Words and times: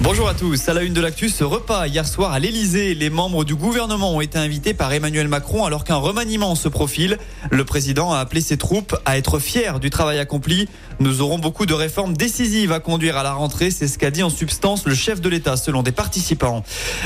Bonjour 0.00 0.28
à 0.28 0.34
tous. 0.34 0.68
À 0.68 0.74
la 0.74 0.84
une 0.84 0.94
de 0.94 1.00
l'actu, 1.00 1.28
ce 1.28 1.42
repas 1.42 1.88
hier 1.88 2.06
soir 2.06 2.32
à 2.32 2.38
l'Elysée. 2.38 2.94
Les 2.94 3.10
membres 3.10 3.44
du 3.44 3.56
gouvernement 3.56 4.14
ont 4.14 4.20
été 4.20 4.38
invités 4.38 4.72
par 4.72 4.92
Emmanuel 4.92 5.26
Macron 5.26 5.64
alors 5.64 5.82
qu'un 5.82 5.96
remaniement 5.96 6.54
se 6.54 6.68
profile. 6.68 7.18
Le 7.50 7.64
président 7.64 8.12
a 8.12 8.18
appelé 8.18 8.40
ses 8.40 8.56
troupes 8.56 8.96
à 9.04 9.18
être 9.18 9.40
fiers 9.40 9.80
du 9.80 9.90
travail 9.90 10.20
accompli. 10.20 10.68
Nous 11.00 11.20
aurons 11.20 11.38
beaucoup 11.38 11.66
de 11.66 11.74
réformes 11.74 12.16
décisives 12.16 12.70
à 12.70 12.78
conduire 12.78 13.16
à 13.16 13.24
la 13.24 13.32
rentrée. 13.32 13.72
C'est 13.72 13.88
ce 13.88 13.98
qu'a 13.98 14.12
dit 14.12 14.22
en 14.22 14.30
substance 14.30 14.86
le 14.86 14.94
chef 14.94 15.20
de 15.20 15.28
l'État 15.28 15.56
selon 15.56 15.82
des 15.82 15.92
participants. 15.92 16.62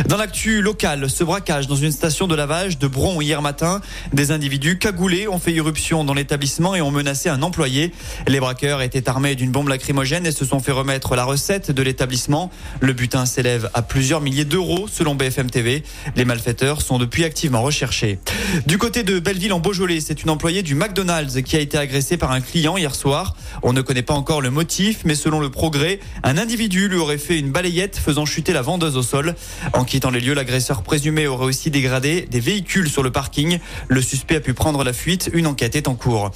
Dans 0.06 0.18
l'actu 0.18 0.60
locale, 0.60 1.08
ce 1.08 1.24
braquage 1.24 1.68
dans 1.68 1.76
une 1.76 1.92
station 1.92 2.26
de 2.26 2.34
lavage 2.34 2.78
de 2.78 2.86
Bron 2.86 3.22
hier 3.22 3.40
matin. 3.40 3.80
Des 4.12 4.32
individus 4.32 4.78
cagoulés 4.78 5.28
ont 5.28 5.38
fait 5.38 5.52
irruption 5.52 6.04
dans 6.04 6.14
l'établissement 6.14 6.74
et 6.74 6.82
ont 6.82 6.90
menacé 6.90 7.30
un 7.30 7.42
employé. 7.42 7.92
Les 8.28 8.38
braqueurs 8.38 8.82
étaient 8.82 9.08
armés 9.08 9.34
d'une 9.34 9.50
bombe 9.50 9.68
lacrymogène 9.68 10.26
et 10.26 10.32
se 10.32 10.44
sont 10.44 10.60
fait 10.60 10.72
remettre 10.72 11.16
la 11.16 11.24
recette 11.24 11.70
de 11.70 11.82
l'établissement. 11.82 12.50
Le 12.82 12.94
butin 12.94 13.26
s'élève 13.26 13.70
à 13.74 13.82
plusieurs 13.82 14.20
milliers 14.20 14.44
d'euros 14.44 14.88
selon 14.90 15.14
BFM 15.14 15.48
TV. 15.48 15.84
Les 16.16 16.24
malfaiteurs 16.24 16.82
sont 16.82 16.98
depuis 16.98 17.22
activement 17.22 17.62
recherchés. 17.62 18.18
Du 18.66 18.76
côté 18.76 19.04
de 19.04 19.20
Belleville 19.20 19.52
en 19.52 19.60
Beaujolais, 19.60 20.00
c'est 20.00 20.24
une 20.24 20.30
employée 20.30 20.64
du 20.64 20.74
McDonald's 20.74 21.42
qui 21.42 21.54
a 21.54 21.60
été 21.60 21.78
agressée 21.78 22.16
par 22.16 22.32
un 22.32 22.40
client 22.40 22.76
hier 22.76 22.92
soir. 22.96 23.36
On 23.62 23.72
ne 23.72 23.82
connaît 23.82 24.02
pas 24.02 24.14
encore 24.14 24.40
le 24.40 24.50
motif, 24.50 25.02
mais 25.04 25.14
selon 25.14 25.38
le 25.38 25.48
progrès, 25.48 26.00
un 26.24 26.36
individu 26.36 26.88
lui 26.88 26.96
aurait 26.96 27.18
fait 27.18 27.38
une 27.38 27.52
balayette 27.52 27.96
faisant 27.96 28.24
chuter 28.24 28.52
la 28.52 28.62
vendeuse 28.62 28.96
au 28.96 29.02
sol. 29.02 29.36
En 29.74 29.84
quittant 29.84 30.10
les 30.10 30.18
lieux, 30.18 30.34
l'agresseur 30.34 30.82
présumé 30.82 31.28
aurait 31.28 31.46
aussi 31.46 31.70
dégradé 31.70 32.26
des 32.28 32.40
véhicules 32.40 32.90
sur 32.90 33.04
le 33.04 33.12
parking. 33.12 33.60
Le 33.86 34.02
suspect 34.02 34.34
a 34.34 34.40
pu 34.40 34.54
prendre 34.54 34.82
la 34.82 34.92
fuite. 34.92 35.30
Une 35.34 35.46
enquête 35.46 35.76
est 35.76 35.86
en 35.86 35.94
cours. 35.94 36.32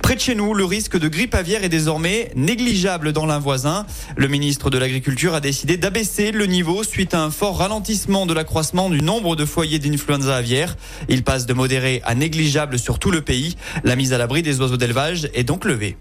Près 0.00 0.14
de 0.14 0.20
chez 0.20 0.34
nous, 0.34 0.54
le 0.54 0.64
risque 0.64 0.98
de 0.98 1.08
grippe 1.08 1.34
aviaire 1.34 1.62
est 1.62 1.68
désormais 1.68 2.30
négligeable 2.36 3.12
dans 3.12 3.26
l'un 3.26 3.38
voisin. 3.38 3.84
Le 4.16 4.28
ministre 4.28 4.70
de 4.70 4.78
l'Agriculture 4.78 5.34
a 5.34 5.40
décidé 5.40 5.76
d'abaisser 5.80 6.30
le 6.30 6.44
niveau 6.44 6.84
suite 6.84 7.14
à 7.14 7.22
un 7.22 7.30
fort 7.30 7.56
ralentissement 7.58 8.26
de 8.26 8.34
l'accroissement 8.34 8.90
du 8.90 9.00
nombre 9.00 9.34
de 9.34 9.46
foyers 9.46 9.78
d'influenza 9.78 10.36
aviaire. 10.36 10.76
Il 11.08 11.24
passe 11.24 11.46
de 11.46 11.54
modéré 11.54 12.02
à 12.04 12.14
négligeable 12.14 12.78
sur 12.78 12.98
tout 12.98 13.10
le 13.10 13.22
pays. 13.22 13.56
La 13.82 13.96
mise 13.96 14.12
à 14.12 14.18
l'abri 14.18 14.42
des 14.42 14.60
oiseaux 14.60 14.76
d'élevage 14.76 15.30
est 15.32 15.44
donc 15.44 15.64
levée. 15.64 15.96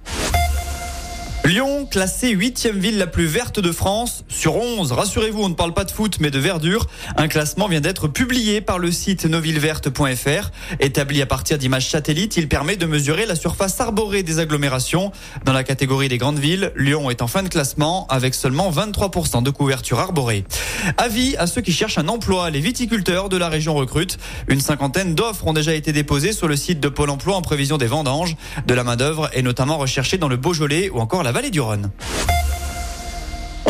Lyon, 1.45 1.88
classée 1.90 2.30
huitième 2.30 2.78
ville 2.78 2.98
la 2.98 3.08
plus 3.08 3.26
verte 3.26 3.59
de 3.59 3.72
France 3.72 4.23
sur 4.28 4.58
11. 4.58 4.92
Rassurez-vous, 4.92 5.42
on 5.42 5.50
ne 5.50 5.54
parle 5.56 5.73
pas 5.73 5.86
de 5.86 5.90
foot, 5.90 6.18
mais 6.20 6.32
de 6.32 6.38
verdure. 6.38 6.86
Un 7.16 7.28
classement 7.28 7.68
vient 7.68 7.80
d'être 7.82 8.08
publié 8.08 8.62
par 8.62 8.78
le 8.78 8.92
site 8.92 9.26
novilleverte.fr. 9.26 10.52
Établi 10.80 11.22
à 11.22 11.26
partir 11.26 11.58
d'images 11.58 11.90
satellites, 11.90 12.36
il 12.38 12.50
permet 12.50 12.76
de 12.76 12.86
mesurer 12.86 13.26
la 13.26 13.36
surface 13.36 13.80
arborée 13.80 14.22
des 14.22 14.40
agglomérations. 14.40 15.12
Dans 15.45 15.54
la 15.54 15.64
catégorie 15.64 16.10
des 16.10 16.17
grandes 16.17 16.40
villes, 16.40 16.72
Lyon 16.76 17.10
est 17.10 17.22
en 17.22 17.28
fin 17.28 17.42
de 17.42 17.48
classement 17.48 18.06
avec 18.10 18.36
seulement 18.36 18.70
23% 18.70 19.42
de 19.42 19.50
couverture 19.50 20.00
arborée. 20.00 20.44
Avis 20.98 21.36
à 21.38 21.48
ceux 21.48 21.62
qui 21.62 21.72
cherchent 21.72 21.98
un 21.98 22.10
emploi. 22.10 22.50
Les 22.50 22.60
viticulteurs 22.60 23.30
de 23.30 23.38
la 23.38 23.50
région 23.50 23.73
recrutent. 23.73 24.17
Une 24.50 24.62
cinquantaine 24.62 25.16
d'offres 25.16 25.48
ont 25.48 25.54
déjà 25.54 25.73
été 25.73 25.94
déposées 25.94 26.34
sur 26.34 26.48
le 26.48 26.58
site 26.58 26.80
de 26.80 26.90
Pôle 26.90 27.10
emploi 27.10 27.36
en 27.36 27.42
prévision 27.42 27.78
des 27.78 27.88
vendanges. 27.88 28.36
De 28.67 28.73
la 28.73 28.84
main-d'œuvre 28.84 29.30
est 29.34 29.42
notamment 29.42 29.78
recherchée 29.78 30.17
dans 30.17 30.28
le 30.28 30.38
Beaujolais 30.38 30.90
ou 30.90 31.00
encore 31.00 31.23
la 31.23 31.28
vallée 31.31 31.52
du 31.52 31.61
Rhône. 31.61 31.91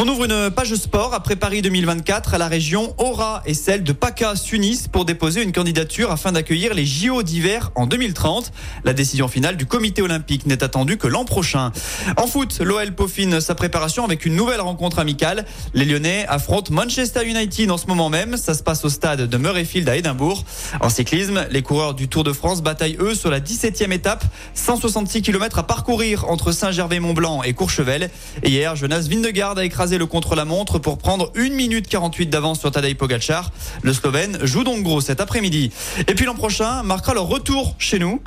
On 0.01 0.07
ouvre 0.07 0.23
une 0.23 0.49
page 0.49 0.73
sport 0.75 1.13
après 1.13 1.35
Paris 1.35 1.61
2024 1.61 2.35
à 2.35 2.37
la 2.37 2.47
région 2.47 2.95
Aura 2.99 3.43
et 3.45 3.53
celle 3.53 3.83
de 3.83 3.91
PACA 3.91 4.37
s'unissent 4.37 4.87
pour 4.87 5.03
déposer 5.03 5.43
une 5.43 5.51
candidature 5.51 6.09
afin 6.09 6.31
d'accueillir 6.31 6.73
les 6.73 6.85
JO 6.85 7.21
d'hiver 7.21 7.73
en 7.75 7.85
2030. 7.85 8.53
La 8.85 8.93
décision 8.93 9.27
finale 9.27 9.57
du 9.57 9.65
comité 9.65 10.01
olympique 10.01 10.45
n'est 10.45 10.63
attendue 10.63 10.95
que 10.95 11.07
l'an 11.09 11.25
prochain. 11.25 11.73
En 12.15 12.27
foot, 12.27 12.59
l'OL 12.61 12.95
peaufine 12.95 13.41
sa 13.41 13.55
préparation 13.55 14.05
avec 14.05 14.25
une 14.25 14.37
nouvelle 14.37 14.61
rencontre 14.61 14.99
amicale. 14.99 15.43
Les 15.73 15.83
Lyonnais 15.83 16.25
affrontent 16.29 16.73
Manchester 16.73 17.25
United 17.25 17.69
en 17.69 17.77
ce 17.77 17.87
moment 17.87 18.07
même. 18.07 18.37
Ça 18.37 18.53
se 18.53 18.63
passe 18.63 18.85
au 18.85 18.89
stade 18.89 19.23
de 19.23 19.37
Murrayfield 19.37 19.89
à 19.89 19.97
Édimbourg. 19.97 20.45
En 20.79 20.87
cyclisme, 20.87 21.45
les 21.51 21.61
coureurs 21.61 21.93
du 21.93 22.07
Tour 22.07 22.23
de 22.23 22.31
France 22.31 22.61
bataillent 22.61 22.97
eux 23.01 23.15
sur 23.15 23.31
la 23.31 23.41
17e 23.41 23.91
étape. 23.91 24.23
166 24.53 25.23
km 25.23 25.59
à 25.59 25.63
parcourir 25.63 26.29
entre 26.29 26.53
Saint-Gervais-Mont-Blanc 26.53 27.43
et 27.43 27.51
Courchevel. 27.51 28.09
Hier, 28.45 28.77
Jonas 28.77 29.05
Vindegaard 29.09 29.57
a 29.57 29.65
écrasé 29.65 29.88
le 29.97 30.05
contre-la-montre 30.05 30.79
pour 30.79 30.97
prendre 30.97 31.31
1 31.35 31.49
minute 31.49 31.87
48 31.87 32.27
d'avance 32.27 32.59
sur 32.59 32.71
Tadej 32.71 32.95
Pogacar. 32.95 33.51
Le 33.81 33.93
Slovène 33.93 34.37
joue 34.43 34.63
donc 34.63 34.83
gros 34.83 35.01
cet 35.01 35.21
après-midi. 35.21 35.71
Et 36.07 36.15
puis 36.15 36.25
l'an 36.25 36.35
prochain 36.35 36.83
marquera 36.83 37.13
leur 37.13 37.27
retour 37.27 37.75
chez 37.79 37.99
nous. 37.99 38.21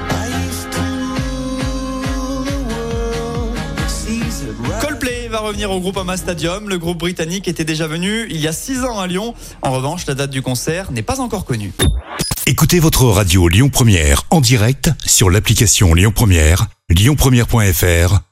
Coldplay 4.80 5.28
va 5.28 5.38
revenir 5.38 5.70
au 5.70 5.80
groupe 5.80 5.96
Ama 5.96 6.16
Stadium. 6.16 6.68
Le 6.68 6.78
groupe 6.78 6.98
britannique 6.98 7.48
était 7.48 7.64
déjà 7.64 7.86
venu 7.86 8.26
il 8.30 8.40
y 8.40 8.48
a 8.48 8.52
6 8.52 8.84
ans 8.84 8.98
à 8.98 9.06
Lyon. 9.06 9.34
En 9.62 9.72
revanche, 9.72 10.06
la 10.06 10.14
date 10.14 10.30
du 10.30 10.42
concert 10.42 10.90
n'est 10.92 11.02
pas 11.02 11.20
encore 11.20 11.44
connue. 11.44 11.72
Écoutez 12.46 12.80
votre 12.80 13.04
radio 13.04 13.46
Lyon 13.48 13.68
Première 13.68 14.24
en 14.30 14.40
direct 14.40 14.90
sur 15.06 15.30
l'application 15.30 15.94
Lyon 15.94 16.12
Première, 16.12 16.66
lyonpremière.fr 16.90 18.31